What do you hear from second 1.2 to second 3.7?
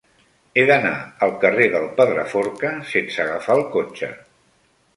al carrer del Pedraforca sense agafar el